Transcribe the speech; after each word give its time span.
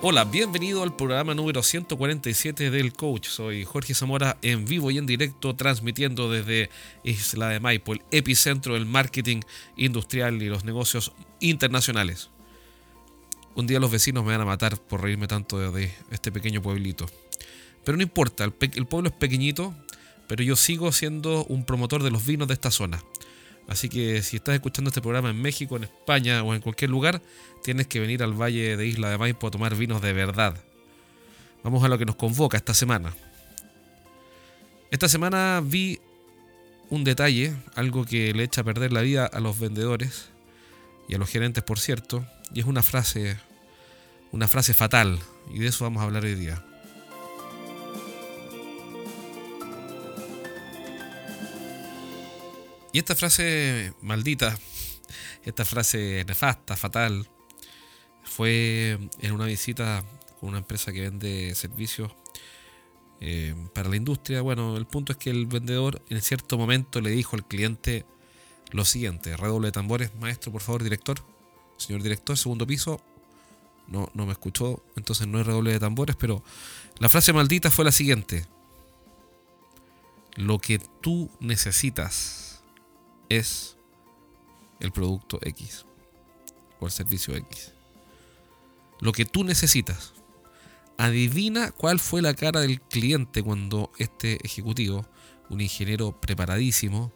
Hola, 0.00 0.24
bienvenido 0.24 0.84
al 0.84 0.94
programa 0.94 1.34
número 1.34 1.60
147 1.60 2.70
del 2.70 2.92
Coach. 2.92 3.26
Soy 3.26 3.64
Jorge 3.64 3.94
Zamora 3.94 4.38
en 4.42 4.64
vivo 4.64 4.92
y 4.92 4.98
en 4.98 5.06
directo 5.06 5.56
transmitiendo 5.56 6.30
desde 6.30 6.70
Isla 7.02 7.48
de 7.48 7.58
Maipo, 7.58 7.94
el 7.94 8.02
epicentro 8.12 8.74
del 8.74 8.86
marketing 8.86 9.40
industrial 9.76 10.40
y 10.40 10.48
los 10.48 10.64
negocios 10.64 11.10
internacionales. 11.40 12.30
Un 13.56 13.66
día 13.66 13.80
los 13.80 13.90
vecinos 13.90 14.24
me 14.24 14.30
van 14.30 14.42
a 14.42 14.44
matar 14.44 14.78
por 14.80 15.02
reírme 15.02 15.26
tanto 15.26 15.72
de, 15.72 15.92
este 16.12 16.30
pequeño 16.30 16.62
pueblito. 16.62 17.06
Pero 17.84 17.96
no 17.96 18.04
importa, 18.04 18.44
el, 18.44 18.54
el 18.60 18.86
pueblo 18.86 19.08
es 19.08 19.16
pequeñito, 19.16 19.74
pero 20.28 20.44
yo 20.44 20.54
sigo 20.54 20.92
siendo 20.92 21.44
un 21.46 21.64
promotor 21.64 22.04
de 22.04 22.12
los 22.12 22.24
vinos 22.24 22.46
de 22.46 22.54
esta 22.54 22.70
zona. 22.70 23.02
Así 23.68 23.90
que 23.90 24.22
si 24.22 24.36
estás 24.36 24.54
escuchando 24.54 24.88
este 24.88 25.02
programa 25.02 25.28
en 25.30 25.40
México, 25.40 25.76
en 25.76 25.84
España 25.84 26.42
o 26.42 26.54
en 26.54 26.62
cualquier 26.62 26.90
lugar, 26.90 27.20
tienes 27.62 27.86
que 27.86 28.00
venir 28.00 28.22
al 28.22 28.32
Valle 28.32 28.76
de 28.76 28.86
Isla 28.86 29.10
de 29.10 29.18
Maipo 29.18 29.46
a 29.46 29.50
tomar 29.50 29.76
vinos 29.76 30.00
de 30.00 30.14
verdad. 30.14 30.56
Vamos 31.62 31.84
a 31.84 31.88
lo 31.88 31.98
que 31.98 32.06
nos 32.06 32.16
convoca 32.16 32.56
esta 32.56 32.72
semana. 32.72 33.14
Esta 34.90 35.06
semana 35.06 35.60
vi 35.62 36.00
un 36.88 37.04
detalle, 37.04 37.54
algo 37.74 38.06
que 38.06 38.32
le 38.32 38.44
echa 38.44 38.62
a 38.62 38.64
perder 38.64 38.90
la 38.90 39.02
vida 39.02 39.26
a 39.26 39.38
los 39.40 39.58
vendedores 39.58 40.30
y 41.06 41.14
a 41.14 41.18
los 41.18 41.28
gerentes, 41.28 41.62
por 41.62 41.78
cierto, 41.78 42.24
y 42.54 42.60
es 42.60 42.66
una 42.66 42.82
frase, 42.82 43.36
una 44.32 44.48
frase 44.48 44.72
fatal, 44.72 45.18
y 45.52 45.58
de 45.58 45.66
eso 45.66 45.84
vamos 45.84 46.00
a 46.02 46.06
hablar 46.06 46.24
hoy 46.24 46.34
día. 46.34 46.64
Y 52.98 53.00
esta 53.00 53.14
frase 53.14 53.94
maldita, 54.02 54.58
esta 55.44 55.64
frase 55.64 56.24
nefasta, 56.26 56.74
fatal, 56.74 57.28
fue 58.24 58.98
en 59.20 59.32
una 59.32 59.44
visita 59.44 60.02
con 60.40 60.48
una 60.48 60.58
empresa 60.58 60.92
que 60.92 61.02
vende 61.02 61.54
servicios 61.54 62.10
eh, 63.20 63.54
para 63.72 63.88
la 63.88 63.94
industria. 63.94 64.40
Bueno, 64.40 64.76
el 64.76 64.84
punto 64.88 65.12
es 65.12 65.18
que 65.18 65.30
el 65.30 65.46
vendedor 65.46 66.02
en 66.08 66.20
cierto 66.20 66.58
momento 66.58 67.00
le 67.00 67.10
dijo 67.10 67.36
al 67.36 67.46
cliente 67.46 68.04
lo 68.72 68.84
siguiente, 68.84 69.36
redoble 69.36 69.68
de 69.68 69.72
tambores, 69.72 70.12
maestro, 70.16 70.50
por 70.50 70.62
favor, 70.62 70.82
director, 70.82 71.24
señor 71.76 72.02
director, 72.02 72.36
segundo 72.36 72.66
piso. 72.66 73.00
No, 73.86 74.10
no 74.12 74.26
me 74.26 74.32
escuchó, 74.32 74.82
entonces 74.96 75.28
no 75.28 75.38
es 75.38 75.46
redoble 75.46 75.70
de 75.70 75.78
tambores, 75.78 76.16
pero 76.16 76.42
la 76.98 77.08
frase 77.08 77.32
maldita 77.32 77.70
fue 77.70 77.84
la 77.84 77.92
siguiente. 77.92 78.44
Lo 80.34 80.58
que 80.58 80.80
tú 80.80 81.30
necesitas 81.38 82.47
es 83.28 83.76
el 84.80 84.92
producto 84.92 85.38
X 85.42 85.84
o 86.80 86.86
el 86.86 86.92
servicio 86.92 87.34
X. 87.34 87.72
Lo 89.00 89.12
que 89.12 89.24
tú 89.24 89.44
necesitas. 89.44 90.12
Adivina 90.96 91.70
cuál 91.70 92.00
fue 92.00 92.22
la 92.22 92.34
cara 92.34 92.60
del 92.60 92.80
cliente 92.80 93.42
cuando 93.42 93.92
este 93.98 94.44
ejecutivo, 94.44 95.06
un 95.48 95.60
ingeniero 95.60 96.20
preparadísimo, 96.20 97.12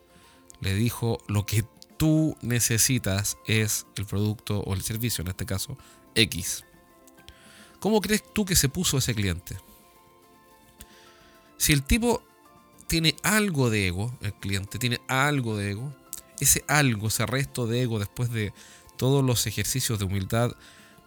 le 0.61 0.75
dijo 0.75 1.19
lo 1.27 1.45
que 1.45 1.65
tú 1.97 2.37
necesitas 2.43 3.37
es 3.47 3.87
el 3.97 4.07
producto 4.07 4.61
o 4.61 4.75
el 4.75 4.83
servicio, 4.83 5.23
en 5.23 5.29
este 5.29 5.47
caso 5.47 5.77
X. 6.15 6.65
¿Cómo 7.81 8.01
crees 8.01 8.23
tú 8.33 8.45
que 8.45 8.55
se 8.55 8.69
puso 8.69 8.99
ese 8.99 9.15
cliente? 9.15 9.57
Si 11.57 11.73
el 11.73 11.83
tipo 11.83 12.23
tiene 12.87 13.17
algo 13.25 13.71
de 13.71 13.89
ego, 13.89 14.17
el 14.21 14.35
cliente 14.35 14.79
tiene 14.79 15.01
algo 15.09 15.57
de 15.57 15.73
ego, 15.73 15.95
ese 16.43 16.65
algo, 16.69 17.09
ese 17.09 17.27
resto 17.27 17.67
de 17.67 17.83
ego 17.83 17.98
después 17.98 18.31
de 18.31 18.53
todos 18.97 19.25
los 19.25 19.47
ejercicios 19.47 19.98
de 19.98 20.05
humildad 20.05 20.53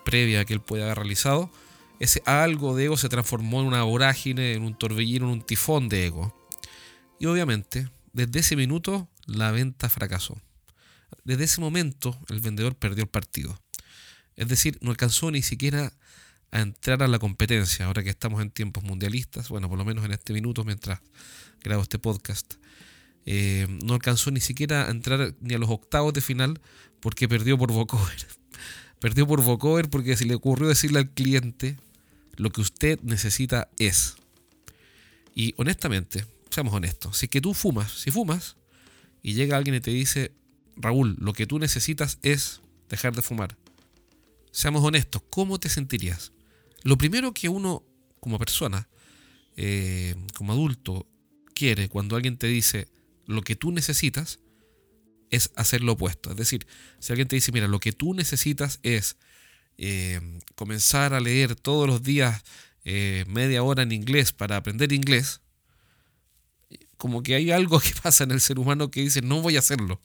previa 0.04 0.46
que 0.46 0.54
él 0.54 0.62
puede 0.62 0.84
haber 0.84 0.98
realizado, 0.98 1.52
ese 2.00 2.22
algo 2.26 2.76
de 2.76 2.86
ego 2.86 2.98
se 2.98 3.10
transformó 3.10 3.62
en 3.62 3.68
una 3.68 3.84
vorágine, 3.84 4.54
en 4.54 4.64
un 4.64 4.78
torbellino, 4.78 5.26
en 5.26 5.32
un 5.32 5.42
tifón 5.42 5.90
de 5.90 6.06
ego. 6.08 6.36
Y 7.20 7.26
obviamente, 7.26 7.90
desde 8.14 8.40
ese 8.40 8.56
minuto, 8.56 9.08
la 9.26 9.52
venta 9.52 9.90
fracasó. 9.90 10.42
Desde 11.24 11.46
ese 11.46 11.62
momento, 11.62 12.18
el 12.30 12.42
vendedor 12.42 12.76
perdió 12.76 13.04
el 13.04 13.10
partido. 13.10 13.60
Es 14.36 14.48
decir, 14.48 14.78
no 14.82 14.92
alcanzó 14.92 15.32
ni 15.32 15.42
siquiera 15.42 15.94
a 16.52 16.62
entrar 16.62 17.02
a 17.02 17.08
la 17.08 17.20
competencia, 17.20 17.86
ahora 17.86 18.04
que 18.04 18.10
estamos 18.10 18.42
en 18.42 18.52
tiempos 18.52 18.84
mundialistas, 18.84 19.50
bueno, 19.50 19.70
por 19.70 19.78
lo 19.78 19.86
menos 19.86 20.06
en 20.06 20.12
este 20.12 20.34
minuto 20.34 20.64
mientras 20.64 21.00
grabo 21.64 21.82
este 21.82 22.00
podcast. 22.00 22.56
Eh, 23.26 23.68
no 23.84 23.96
alcanzó 23.96 24.30
ni 24.32 24.40
siquiera 24.40 24.88
a 24.88 24.92
entrar 24.92 25.34
ni 25.42 25.56
a 25.56 25.58
los 25.58 25.70
octavos 25.70 26.14
de 26.14 26.22
final 26.22 26.62
porque 27.00 27.28
perdió 27.28 27.58
por 27.58 27.72
vocover. 27.72 28.28
perdió 29.00 29.28
por 29.28 29.42
vocover 29.42 29.90
porque 29.90 30.16
se 30.16 30.26
le 30.26 30.36
ocurrió 30.36 30.68
decirle 30.68 31.00
al 31.00 31.10
cliente 31.10 31.78
lo 32.36 32.52
que 32.52 32.62
usted 32.62 33.00
necesita 33.02 33.70
es. 33.80 34.16
Y 35.34 35.54
honestamente, 35.58 36.26
seamos 36.50 36.74
honestos, 36.74 37.18
si 37.18 37.28
que 37.28 37.42
tú 37.42 37.54
fumas, 37.54 37.92
si 37.92 38.12
fumas 38.12 38.56
y 39.22 39.34
llega 39.34 39.58
alguien 39.58 39.76
y 39.76 39.82
te 39.82 39.92
dice, 39.92 40.32
Raúl, 40.78 41.16
lo 41.20 41.34
que 41.34 41.48
tú 41.48 41.60
necesitas 41.60 42.20
es 42.22 42.62
dejar 42.90 43.16
de 43.16 43.22
fumar. 43.22 43.58
Seamos 44.52 44.84
honestos, 44.84 45.22
¿cómo 45.30 45.60
te 45.60 45.68
sentirías? 45.68 46.32
Lo 46.84 46.98
primero 46.98 47.34
que 47.34 47.50
uno, 47.50 47.84
como 48.20 48.38
persona, 48.38 48.88
eh, 49.58 50.16
como 50.36 50.54
adulto, 50.54 51.08
quiere 51.54 51.90
cuando 51.90 52.16
alguien 52.16 52.38
te 52.38 52.48
dice, 52.48 52.88
lo 53.26 53.42
que 53.42 53.56
tú 53.56 53.72
necesitas 53.72 54.40
es 55.32 55.52
hacer 55.56 55.82
lo 55.82 55.94
opuesto. 55.94 56.32
Es 56.32 56.38
decir, 56.38 56.68
si 57.00 57.12
alguien 57.14 57.28
te 57.28 57.36
dice, 57.36 57.52
mira, 57.52 57.68
lo 57.68 57.80
que 57.80 57.92
tú 57.92 58.14
necesitas 58.14 58.80
es 58.84 59.18
eh, 59.78 60.22
comenzar 60.56 61.14
a 61.14 61.20
leer 61.20 61.56
todos 61.56 61.88
los 61.88 62.04
días 62.04 62.44
eh, 62.84 63.26
media 63.28 63.64
hora 63.64 63.84
en 63.84 63.92
inglés 63.92 64.32
para 64.32 64.58
aprender 64.58 64.92
inglés, 64.92 65.42
como 66.98 67.24
que 67.24 67.36
hay 67.36 67.52
algo 67.52 67.80
que 67.80 67.94
pasa 68.04 68.24
en 68.24 68.32
el 68.32 68.42
ser 68.42 68.60
humano 68.60 68.92
que 68.92 69.02
dice, 69.02 69.22
no 69.22 69.42
voy 69.42 69.56
a 69.56 69.60
hacerlo. 69.60 70.02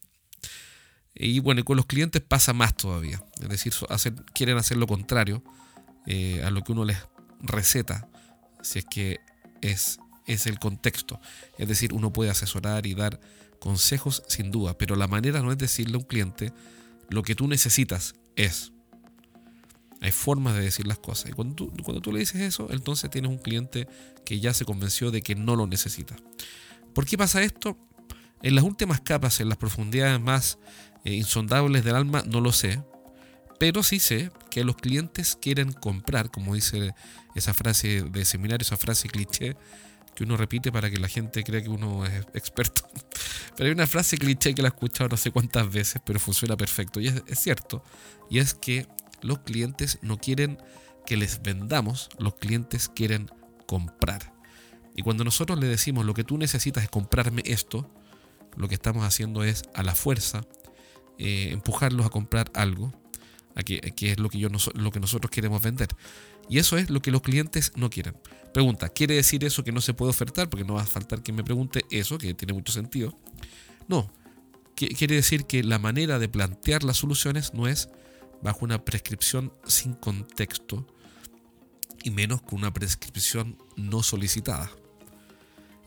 Y 1.14 1.40
bueno, 1.40 1.64
con 1.64 1.76
los 1.76 1.86
clientes 1.86 2.22
pasa 2.22 2.52
más 2.52 2.76
todavía. 2.76 3.22
Es 3.42 3.48
decir, 3.48 3.72
quieren 4.32 4.56
hacer 4.56 4.76
lo 4.76 4.86
contrario 4.86 5.42
eh, 6.06 6.42
a 6.42 6.50
lo 6.50 6.62
que 6.62 6.72
uno 6.72 6.84
les 6.84 6.98
receta, 7.40 8.08
si 8.62 8.78
es 8.78 8.84
que 8.84 9.20
es 9.60 9.98
es 10.32 10.46
el 10.46 10.58
contexto. 10.58 11.20
Es 11.58 11.68
decir, 11.68 11.92
uno 11.92 12.12
puede 12.12 12.30
asesorar 12.30 12.86
y 12.86 12.94
dar 12.94 13.20
consejos 13.58 14.22
sin 14.28 14.50
duda, 14.50 14.76
pero 14.76 14.96
la 14.96 15.06
manera 15.06 15.42
no 15.42 15.52
es 15.52 15.58
decirle 15.58 15.96
a 15.96 15.98
un 15.98 16.04
cliente 16.04 16.52
lo 17.08 17.22
que 17.22 17.34
tú 17.34 17.48
necesitas 17.48 18.14
es. 18.36 18.72
Hay 20.00 20.12
formas 20.12 20.54
de 20.54 20.62
decir 20.62 20.86
las 20.86 20.98
cosas. 20.98 21.30
Y 21.30 21.32
cuando 21.32 21.54
tú, 21.54 21.72
cuando 21.82 22.00
tú 22.00 22.12
le 22.12 22.20
dices 22.20 22.40
eso, 22.40 22.68
entonces 22.70 23.10
tienes 23.10 23.30
un 23.30 23.38
cliente 23.38 23.86
que 24.24 24.40
ya 24.40 24.54
se 24.54 24.64
convenció 24.64 25.10
de 25.10 25.20
que 25.20 25.34
no 25.34 25.56
lo 25.56 25.66
necesita. 25.66 26.16
¿Por 26.94 27.04
qué 27.04 27.18
pasa 27.18 27.42
esto? 27.42 27.76
En 28.42 28.54
las 28.54 28.64
últimas 28.64 29.00
capas, 29.00 29.40
en 29.40 29.50
las 29.50 29.58
profundidades 29.58 30.18
más 30.20 30.58
eh, 31.04 31.14
insondables 31.14 31.84
del 31.84 31.96
alma, 31.96 32.22
no 32.26 32.40
lo 32.40 32.52
sé. 32.52 32.82
Pero 33.58 33.82
sí 33.82 33.98
sé 33.98 34.30
que 34.50 34.64
los 34.64 34.76
clientes 34.76 35.36
quieren 35.38 35.72
comprar, 35.72 36.30
como 36.30 36.54
dice 36.54 36.94
esa 37.34 37.52
frase 37.52 38.02
de 38.02 38.24
seminario, 38.24 38.64
esa 38.64 38.78
frase 38.78 39.08
cliché, 39.08 39.54
que 40.14 40.24
uno 40.24 40.36
repite 40.36 40.72
para 40.72 40.90
que 40.90 40.98
la 40.98 41.08
gente 41.08 41.42
crea 41.44 41.62
que 41.62 41.68
uno 41.68 42.04
es 42.04 42.26
experto. 42.34 42.82
Pero 43.56 43.68
hay 43.68 43.72
una 43.72 43.86
frase 43.86 44.16
cliché 44.18 44.54
que 44.54 44.62
la 44.62 44.68
he 44.68 44.70
escuchado 44.70 45.08
no 45.08 45.16
sé 45.16 45.30
cuántas 45.30 45.70
veces, 45.70 46.00
pero 46.04 46.18
funciona 46.18 46.56
perfecto. 46.56 47.00
Y 47.00 47.08
es, 47.08 47.38
cierto. 47.38 47.84
Y 48.30 48.38
es 48.38 48.54
que 48.54 48.86
los 49.22 49.40
clientes 49.40 49.98
no 50.02 50.18
quieren 50.18 50.58
que 51.04 51.16
les 51.16 51.42
vendamos, 51.42 52.08
los 52.18 52.36
clientes 52.36 52.88
quieren 52.88 53.30
comprar. 53.66 54.32
Y 54.94 55.02
cuando 55.02 55.24
nosotros 55.24 55.58
le 55.58 55.66
decimos 55.66 56.06
lo 56.06 56.14
que 56.14 56.24
tú 56.24 56.38
necesitas 56.38 56.84
es 56.84 56.90
comprarme 56.90 57.42
esto, 57.44 57.92
lo 58.56 58.68
que 58.68 58.74
estamos 58.74 59.04
haciendo 59.04 59.44
es 59.44 59.64
a 59.74 59.82
la 59.82 59.94
fuerza 59.94 60.42
eh, 61.18 61.50
empujarlos 61.52 62.06
a 62.06 62.08
comprar 62.08 62.50
algo, 62.54 62.92
a 63.54 63.62
que, 63.62 63.80
es 64.00 64.18
lo 64.18 64.28
que, 64.28 64.38
yo, 64.38 64.48
lo 64.74 64.90
que 64.90 65.00
nosotros 65.00 65.30
queremos 65.30 65.62
vender. 65.62 65.88
Y 66.48 66.58
eso 66.58 66.78
es 66.78 66.90
lo 66.90 67.00
que 67.00 67.10
los 67.10 67.22
clientes 67.22 67.72
no 67.76 67.90
quieren. 67.90 68.16
Pregunta, 68.52 68.88
¿quiere 68.88 69.14
decir 69.14 69.44
eso 69.44 69.62
que 69.62 69.72
no 69.72 69.80
se 69.80 69.94
puede 69.94 70.10
ofertar? 70.10 70.50
Porque 70.50 70.64
no 70.64 70.74
va 70.74 70.82
a 70.82 70.86
faltar 70.86 71.22
que 71.22 71.32
me 71.32 71.44
pregunte 71.44 71.84
eso, 71.90 72.18
que 72.18 72.34
tiene 72.34 72.52
mucho 72.52 72.72
sentido. 72.72 73.16
No, 73.86 74.12
quiere 74.74 75.14
decir 75.14 75.44
que 75.44 75.62
la 75.62 75.78
manera 75.78 76.18
de 76.18 76.28
plantear 76.28 76.84
las 76.84 76.96
soluciones 76.96 77.54
no 77.54 77.68
es 77.68 77.88
bajo 78.42 78.64
una 78.64 78.84
prescripción 78.84 79.52
sin 79.66 79.94
contexto 79.94 80.86
y 82.02 82.10
menos 82.10 82.42
con 82.42 82.60
una 82.60 82.72
prescripción 82.72 83.58
no 83.76 84.02
solicitada. 84.02 84.70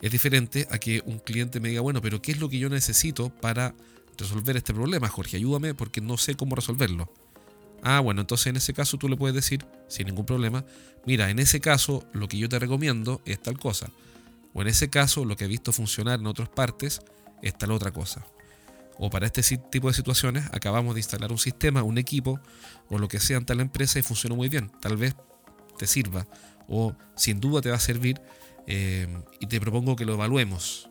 Es 0.00 0.12
diferente 0.12 0.68
a 0.70 0.78
que 0.78 1.02
un 1.06 1.18
cliente 1.18 1.60
me 1.60 1.70
diga, 1.70 1.80
bueno, 1.80 2.00
pero 2.00 2.20
¿qué 2.20 2.32
es 2.32 2.40
lo 2.40 2.48
que 2.48 2.58
yo 2.58 2.68
necesito 2.68 3.30
para 3.30 3.74
resolver 4.18 4.56
este 4.56 4.74
problema, 4.74 5.08
Jorge? 5.08 5.36
Ayúdame 5.36 5.74
porque 5.74 6.00
no 6.00 6.16
sé 6.16 6.36
cómo 6.36 6.54
resolverlo. 6.54 7.12
Ah, 7.86 8.00
bueno, 8.00 8.22
entonces 8.22 8.46
en 8.46 8.56
ese 8.56 8.72
caso 8.72 8.96
tú 8.96 9.10
le 9.10 9.16
puedes 9.16 9.34
decir, 9.34 9.66
sin 9.88 10.06
ningún 10.06 10.24
problema, 10.24 10.64
mira, 11.04 11.28
en 11.28 11.38
ese 11.38 11.60
caso 11.60 12.02
lo 12.14 12.28
que 12.28 12.38
yo 12.38 12.48
te 12.48 12.58
recomiendo 12.58 13.20
es 13.26 13.40
tal 13.42 13.58
cosa. 13.58 13.90
O 14.54 14.62
en 14.62 14.68
ese 14.68 14.88
caso 14.88 15.26
lo 15.26 15.36
que 15.36 15.44
he 15.44 15.48
visto 15.48 15.70
funcionar 15.70 16.18
en 16.18 16.26
otras 16.26 16.48
partes 16.48 17.02
es 17.42 17.58
tal 17.58 17.72
otra 17.72 17.92
cosa. 17.92 18.24
O 18.96 19.10
para 19.10 19.26
este 19.26 19.42
tipo 19.70 19.88
de 19.88 19.94
situaciones 19.94 20.46
acabamos 20.52 20.94
de 20.94 21.00
instalar 21.00 21.30
un 21.30 21.36
sistema, 21.36 21.82
un 21.82 21.98
equipo 21.98 22.40
o 22.88 22.98
lo 22.98 23.06
que 23.06 23.20
sea 23.20 23.36
en 23.36 23.44
tal 23.44 23.60
empresa 23.60 23.98
y 23.98 24.02
funcionó 24.02 24.34
muy 24.34 24.48
bien. 24.48 24.72
Tal 24.80 24.96
vez 24.96 25.14
te 25.76 25.86
sirva 25.86 26.26
o 26.66 26.96
sin 27.16 27.38
duda 27.38 27.60
te 27.60 27.68
va 27.68 27.76
a 27.76 27.80
servir 27.80 28.18
eh, 28.66 29.08
y 29.40 29.46
te 29.46 29.60
propongo 29.60 29.94
que 29.94 30.06
lo 30.06 30.14
evaluemos. 30.14 30.88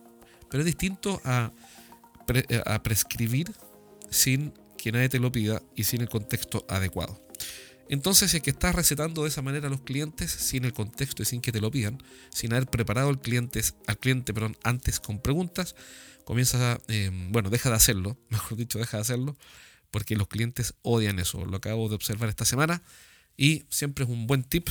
Pero 0.48 0.62
es 0.62 0.66
distinto 0.66 1.20
a, 1.26 1.52
a 2.68 2.84
prescribir 2.84 3.52
sin 4.12 4.54
que 4.84 4.92
nadie 4.92 5.08
te 5.08 5.18
lo 5.18 5.32
pida 5.32 5.62
y 5.78 5.86
sin 5.86 6.02
el 6.02 6.10
contexto 6.10 6.66
adecuado. 6.68 7.26
Entonces, 7.88 8.32
si 8.32 8.38
es 8.38 8.44
que 8.44 8.50
estás 8.50 8.76
recetando 8.76 9.24
de 9.24 9.30
esa 9.30 9.42
manera 9.42 9.68
a 9.68 9.70
los 9.70 9.80
clientes 9.80 10.30
sin 10.30 10.66
el 10.66 10.74
contexto 10.74 11.24
y 11.24 11.26
sin 11.26 11.40
que 11.40 11.54
te 11.54 11.62
lo 11.62 11.72
pidan, 11.72 12.04
sin 12.32 12.52
haber 12.52 12.68
preparado 12.68 13.08
al 13.08 13.22
cliente, 13.22 13.62
al 13.88 13.98
cliente 13.98 14.34
antes 14.62 15.00
con 15.00 15.20
preguntas, 15.20 15.76
comienzas 16.26 16.60
a, 16.60 16.82
eh, 16.90 17.12
bueno, 17.30 17.50
deja 17.50 17.70
de 17.70 17.78
hacerlo, 17.78 18.18
mejor 18.30 18.58
dicho, 18.58 18.78
deja 18.78 18.98
de 18.98 19.02
hacerlo, 19.02 19.38
porque 19.90 20.18
los 20.18 20.28
clientes 20.28 20.74
odian 20.82 21.18
eso. 21.18 21.46
Lo 21.46 21.56
acabo 21.56 21.88
de 21.88 21.96
observar 21.96 22.28
esta 22.28 22.44
semana 22.44 22.84
y 23.38 23.64
siempre 23.70 24.04
es 24.04 24.12
un 24.12 24.28
buen 24.28 24.44
tip 24.44 24.68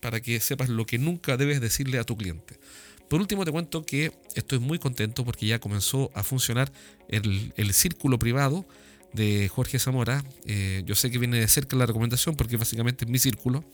para 0.00 0.20
que 0.20 0.38
sepas 0.38 0.68
lo 0.68 0.84
que 0.84 0.98
nunca 0.98 1.38
debes 1.38 1.62
decirle 1.62 1.98
a 1.98 2.04
tu 2.04 2.14
cliente. 2.14 2.60
Por 3.08 3.22
último, 3.22 3.46
te 3.46 3.52
cuento 3.52 3.86
que 3.86 4.12
estoy 4.34 4.58
muy 4.58 4.78
contento 4.78 5.24
porque 5.24 5.46
ya 5.46 5.60
comenzó 5.60 6.10
a 6.14 6.22
funcionar 6.22 6.70
el, 7.08 7.54
el 7.56 7.72
círculo 7.72 8.18
privado 8.18 8.66
de 9.16 9.48
Jorge 9.48 9.80
Zamora. 9.80 10.24
Eh, 10.44 10.82
yo 10.86 10.94
sé 10.94 11.10
que 11.10 11.18
viene 11.18 11.40
de 11.40 11.48
cerca 11.48 11.76
la 11.76 11.86
recomendación 11.86 12.36
porque 12.36 12.56
básicamente 12.56 13.04
es 13.04 13.10
mi 13.10 13.18
círculo, 13.18 13.64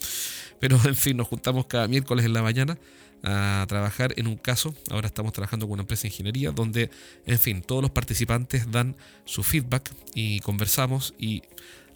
pero 0.59 0.81
en 0.85 0.97
fin, 0.97 1.17
nos 1.17 1.29
juntamos 1.29 1.67
cada 1.67 1.87
miércoles 1.89 2.25
en 2.25 2.33
la 2.33 2.43
mañana 2.43 2.79
a 3.23 3.65
trabajar 3.69 4.15
en 4.17 4.27
un 4.27 4.37
caso. 4.37 4.75
Ahora 4.91 5.09
estamos 5.09 5.33
trabajando 5.33 5.67
con 5.67 5.75
una 5.75 5.83
empresa 5.83 6.03
de 6.03 6.09
ingeniería 6.09 6.51
donde, 6.51 6.91
en 7.27 7.39
fin, 7.39 7.63
todos 7.63 7.83
los 7.83 7.91
participantes 7.91 8.71
dan 8.71 8.97
su 9.25 9.43
feedback 9.43 9.91
y 10.15 10.41
conversamos 10.41 11.15
y 11.19 11.43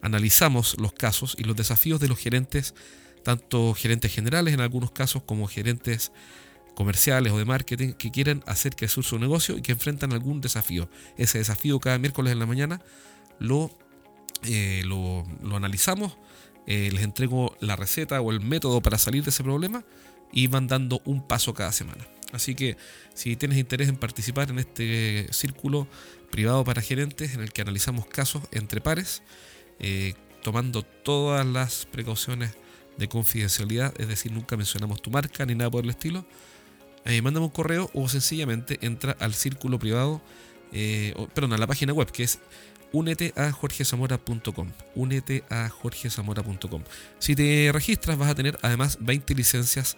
analizamos 0.03 0.77
los 0.79 0.93
casos 0.93 1.35
y 1.39 1.45
los 1.45 1.57
desafíos 1.57 2.01
de 2.01 2.09
los 2.09 2.19
gerentes, 2.19 2.75
tanto 3.25 3.75
gerentes 3.75 4.13
generales 4.13 4.55
en 4.55 4.61
algunos 4.61 4.91
casos 4.91 5.23
como 5.25 5.47
gerentes 5.47 6.13
comerciales 6.77 7.33
o 7.33 7.39
de 7.39 7.45
marketing 7.45 7.95
que 7.95 8.11
quieren 8.11 8.43
hacer 8.47 8.73
que 8.73 8.87
crecer 8.87 9.03
su 9.03 9.19
negocio 9.19 9.57
y 9.57 9.63
que 9.63 9.73
enfrentan 9.73 10.13
algún 10.13 10.41
desafío. 10.41 10.89
Ese 11.17 11.39
desafío 11.39 11.81
cada 11.81 11.99
miércoles 11.99 12.33
en 12.33 12.39
la 12.39 12.47
mañana 12.47 12.83
lo, 13.39 13.71
eh, 14.45 14.83
lo, 14.85 15.25
analizamos, 15.57 16.17
eh, 16.67 16.91
les 16.93 17.03
entrego 17.03 17.57
la 17.61 17.77
receta 17.77 18.21
o 18.21 18.31
el 18.31 18.41
método 18.41 18.81
para 18.81 18.99
salir 18.99 19.25
de 19.25 19.31
ese 19.31 19.45
problema 19.45 19.85
y 20.33 20.47
van 20.49 20.67
dando 20.67 21.01
un 21.05 21.27
paso 21.27 21.55
cada 21.55 21.73
semana. 21.73 22.07
Así 22.33 22.55
que 22.55 22.77
si 23.15 23.37
tienes 23.37 23.59
interés 23.59 23.89
en 23.89 23.97
participar 23.97 24.51
en 24.51 24.59
este 24.59 25.29
círculo 25.33 25.87
privado 26.31 26.65
para 26.65 26.83
gerentes 26.83 27.35
en 27.35 27.41
el 27.41 27.53
que 27.53 27.63
analizamos 27.63 28.07
casos 28.07 28.43
entre 28.51 28.81
pares, 28.81 29.23
eh, 29.79 30.15
tomando 30.43 30.83
todas 30.83 31.47
las 31.47 31.87
precauciones 31.87 32.53
de 32.99 33.09
confidencialidad, 33.09 33.95
es 34.01 34.09
decir, 34.09 34.33
nunca 34.33 34.57
mencionamos 34.57 35.01
tu 35.03 35.11
marca 35.11 35.47
ni 35.47 35.55
nada 35.55 35.71
por 35.71 35.85
el 35.85 35.91
estilo, 35.91 36.27
eh, 37.05 37.23
mándame 37.23 37.47
un 37.47 37.53
correo 37.53 37.91
o 37.95 38.09
sencillamente 38.09 38.79
entra 38.83 39.17
al 39.21 39.35
círculo 39.35 39.79
privado, 39.79 40.21
perdón, 41.35 41.55
a 41.55 41.59
la 41.59 41.67
página 41.67 41.93
web 41.93 42.11
que 42.11 42.25
es 42.25 42.41
únete 42.93 43.33
a 43.37 43.51
jorgezamora.com. 43.53 44.71
Únete 44.95 45.45
a 45.51 45.69
jorgezamora.com. 45.69 46.83
Si 47.19 47.35
te 47.35 47.71
registras 47.73 48.19
vas 48.19 48.31
a 48.31 48.35
tener 48.35 48.59
además 48.63 48.99
20 49.01 49.35
licencias 49.35 49.97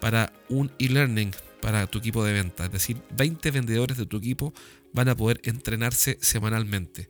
para 0.00 0.32
un 0.48 0.70
e-learning 0.78 1.32
para 1.60 1.86
tu 1.86 1.98
equipo 1.98 2.24
de 2.24 2.32
venta. 2.32 2.64
Es 2.64 2.72
decir, 2.72 3.02
20 3.16 3.50
vendedores 3.50 3.96
de 3.96 4.06
tu 4.06 4.16
equipo 4.16 4.52
van 4.92 5.08
a 5.08 5.16
poder 5.16 5.40
entrenarse 5.44 6.18
semanalmente. 6.20 7.08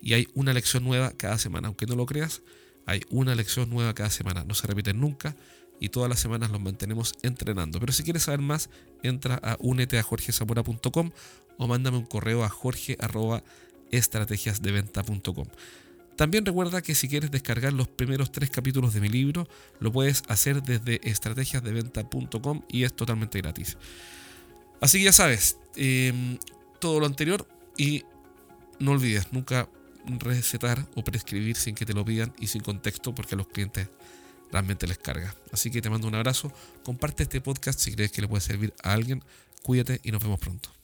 Y 0.00 0.14
hay 0.14 0.28
una 0.34 0.52
lección 0.52 0.84
nueva 0.84 1.12
cada 1.16 1.38
semana. 1.38 1.68
Aunque 1.68 1.86
no 1.86 1.96
lo 1.96 2.06
creas, 2.06 2.42
hay 2.86 3.02
una 3.10 3.34
lección 3.34 3.68
nueva 3.70 3.94
cada 3.94 4.10
semana. 4.10 4.44
No 4.44 4.54
se 4.54 4.66
repiten 4.66 5.00
nunca 5.00 5.36
y 5.78 5.88
todas 5.90 6.08
las 6.08 6.20
semanas 6.20 6.50
los 6.50 6.60
mantenemos 6.60 7.14
entrenando. 7.22 7.80
Pero 7.80 7.92
si 7.92 8.02
quieres 8.02 8.24
saber 8.24 8.40
más, 8.40 8.70
entra 9.02 9.36
a 9.42 9.56
únete 9.60 9.98
a 9.98 10.02
jorgezamora.com 10.02 11.10
o 11.58 11.66
mándame 11.66 11.98
un 11.98 12.06
correo 12.06 12.44
a 12.44 12.48
jorge 12.48 12.96
estrategiasdeventa.com. 13.90 15.46
También 16.16 16.44
recuerda 16.44 16.82
que 16.82 16.94
si 16.94 17.08
quieres 17.08 17.30
descargar 17.30 17.72
los 17.72 17.88
primeros 17.88 18.30
tres 18.30 18.50
capítulos 18.50 18.92
de 18.92 19.00
mi 19.00 19.08
libro, 19.08 19.48
lo 19.78 19.90
puedes 19.90 20.22
hacer 20.28 20.62
desde 20.62 21.00
estrategiasdeventa.com 21.08 22.62
y 22.68 22.84
es 22.84 22.94
totalmente 22.94 23.40
gratis. 23.40 23.78
Así 24.80 24.98
que 24.98 25.04
ya 25.04 25.12
sabes, 25.12 25.56
em, 25.76 26.38
todo 26.78 27.00
lo 27.00 27.06
anterior 27.06 27.46
y 27.76 28.04
no 28.78 28.92
olvides 28.92 29.32
nunca 29.32 29.68
recetar 30.18 30.86
o 30.94 31.04
prescribir 31.04 31.56
sin 31.56 31.74
que 31.74 31.86
te 31.86 31.92
lo 31.92 32.04
pidan 32.04 32.34
y 32.38 32.48
sin 32.48 32.62
contexto 32.62 33.14
porque 33.14 33.34
a 33.34 33.38
los 33.38 33.48
clientes 33.48 33.88
realmente 34.50 34.86
les 34.86 34.98
carga. 34.98 35.34
Así 35.52 35.70
que 35.70 35.80
te 35.80 35.90
mando 35.90 36.08
un 36.08 36.14
abrazo, 36.14 36.52
comparte 36.82 37.22
este 37.22 37.40
podcast 37.40 37.78
si 37.78 37.92
crees 37.92 38.12
que 38.12 38.22
le 38.22 38.28
puede 38.28 38.40
servir 38.40 38.74
a 38.82 38.92
alguien, 38.92 39.22
cuídate 39.62 40.00
y 40.02 40.10
nos 40.12 40.22
vemos 40.22 40.40
pronto. 40.40 40.79